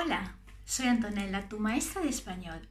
[0.00, 0.32] Hola,
[0.62, 2.64] soy Antonella, tu maestra di spagnolo.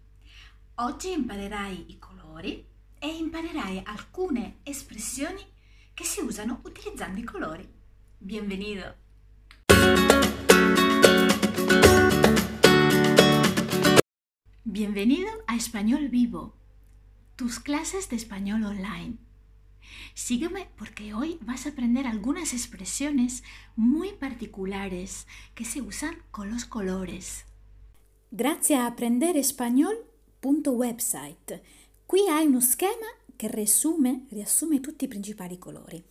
[0.76, 2.66] Oggi imparerai i colori
[2.98, 5.46] e imparerai alcune espressioni
[5.94, 7.70] che si usano utilizzando i colori.
[8.18, 8.96] Bienvenido!
[14.64, 16.56] Bienvenido a Español Vivo,
[17.36, 19.27] tus clases de español online.
[20.14, 23.44] Sígueme porque hoy vas a aprender algunas expresiones
[23.76, 27.46] muy particulares que se usan con los colores.
[28.30, 31.62] Grazie a aprenderespagnol.website.
[32.06, 36.04] Qui hai uno schema che riassume, riassume tutti i principali colori.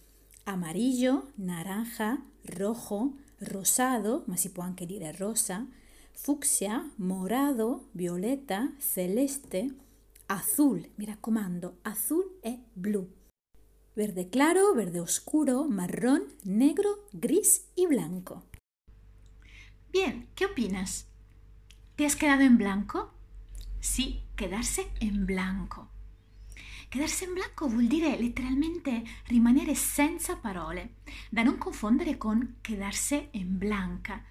[0.45, 5.67] Amarillo, naranja, rojo, rosado, ma si può anche dire rosa,
[6.13, 9.75] fucsia, morado, violeta, celeste,
[10.27, 13.07] azul, mi raccomando, azul e blu.
[13.97, 18.45] Verde claro, verde oscuro, marrón, negro, gris y blanco.
[19.91, 21.07] Bien, ¿qué opinas?
[21.95, 23.15] ¿Te has quedado en blanco?
[23.81, 25.89] Sì, quedarse in blanco.
[26.91, 30.97] Quedarse in blanco vuol dire letteralmente rimanere senza parole,
[31.31, 34.23] da non confondere con quedarse in blanca,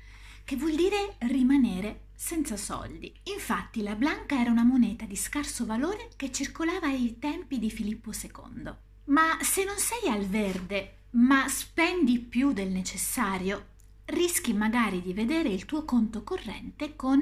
[0.44, 3.12] che vuol dire rimanere senza soldi.
[3.34, 8.12] Infatti la blanca era una moneta di scarso valore che circolava ai tempi di Filippo
[8.12, 8.84] II.
[9.06, 13.68] Ma se non sei al verde, ma spendi più del necessario,
[14.06, 17.22] rischi magari di vedere il tuo conto corrente con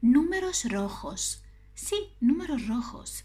[0.00, 1.42] numeros rojos.
[1.72, 3.24] Sì, numeros rojos,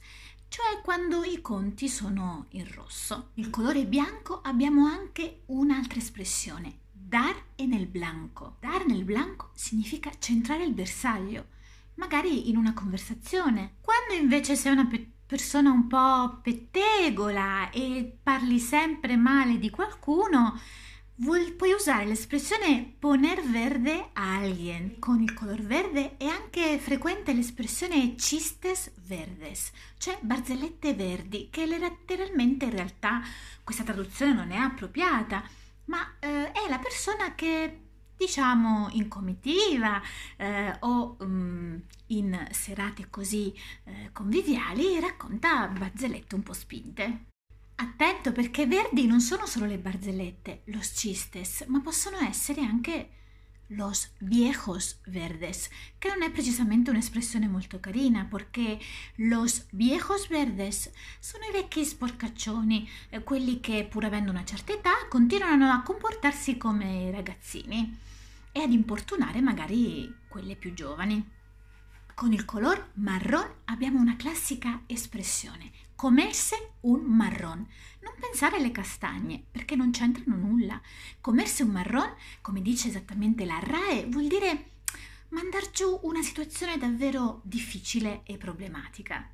[0.50, 3.32] cioè quando i conti sono in rosso.
[3.36, 8.58] Il colore bianco abbiamo anche un'altra espressione, dar en el blanco.
[8.60, 11.48] Dar nel blanco significa centrare il bersaglio,
[11.96, 13.76] magari in una conversazione.
[13.82, 20.60] Quando invece sei una pe- persona un po' pettegola e parli sempre male di qualcuno,
[21.16, 25.00] vuoi, puoi usare l'espressione poner verde a alguien.
[25.00, 32.66] Con il color verde è anche frequente l'espressione chistes verdes, cioè barzellette verdi, che letteralmente
[32.66, 33.22] in realtà
[33.64, 35.44] questa traduzione non è appropriata,
[35.86, 37.83] ma eh, è la persona che
[38.26, 40.02] diciamo in comitiva
[40.38, 43.54] eh, o um, in serate così
[43.84, 47.26] eh, conviviali racconta barzellette un po' spinte.
[47.76, 53.10] Attento perché verdi non sono solo le barzellette, los chistes, ma possono essere anche
[53.68, 58.80] los viejos verdes, che non è precisamente un'espressione molto carina, perché
[59.16, 64.94] los viejos verdes sono i vecchi sporcaccioni, eh, quelli che pur avendo una certa età
[65.10, 67.98] continuano a comportarsi come ragazzini
[68.52, 71.42] e ad importunare magari quelle più giovani.
[72.16, 77.68] Con il color marron abbiamo una classica espressione, comerse un marron.
[78.02, 80.80] Non pensare alle castagne, perché non c'entrano nulla.
[81.20, 84.70] Comerse un marron, come dice esattamente la RAE, vuol dire
[85.30, 89.28] mandar giù una situazione davvero difficile e problematica.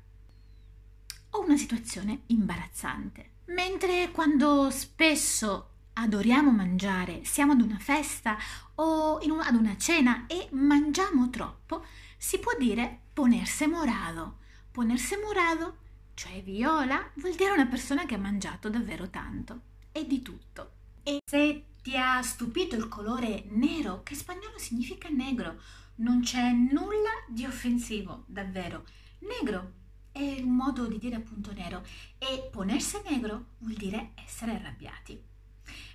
[1.30, 3.32] O una situazione imbarazzante.
[3.46, 8.36] Mentre quando spesso adoriamo mangiare, siamo ad una festa
[8.76, 11.84] o un, ad una cena e mangiamo troppo,
[12.16, 14.38] si può dire ponerse morado.
[14.70, 15.78] Ponerse morado,
[16.14, 19.62] cioè viola, vuol dire una persona che ha mangiato davvero tanto
[19.92, 20.72] e di tutto.
[21.02, 25.60] E se ti ha stupito il colore nero, che in spagnolo significa negro,
[25.96, 28.84] non c'è nulla di offensivo, davvero.
[29.20, 29.72] Negro
[30.12, 31.84] è un modo di dire appunto nero
[32.18, 35.22] e ponersi negro vuol dire essere arrabbiati.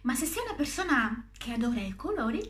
[0.02, 2.42] Ma se sei una persona che adora i colori,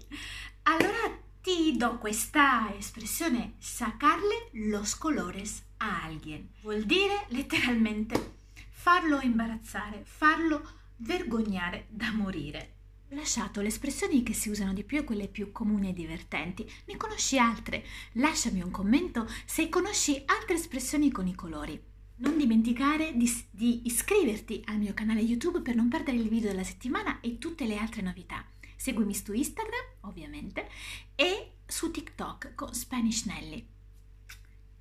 [0.63, 6.49] allora ti do questa espressione sacarle los colores a alguien.
[6.61, 8.37] Vuol dire letteralmente
[8.71, 10.61] farlo imbarazzare, farlo
[10.97, 12.73] vergognare da morire.
[13.11, 16.67] Ho lasciato le espressioni che si usano di più e quelle più comuni e divertenti.
[16.85, 17.85] Ne conosci altre?
[18.13, 21.79] Lasciami un commento se conosci altre espressioni con i colori.
[22.17, 26.63] Non dimenticare di, di, iscriverti al mio canale YouTube per non perdere il video della
[26.63, 28.45] settimana e tutte le altre novità.
[28.77, 30.69] Seguimi su Instagram, ovviamente,
[31.15, 33.67] e su TikTok con Spanish Nelly.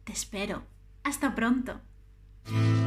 [0.04, 0.66] Te spero.
[1.02, 2.83] Hasta pronto.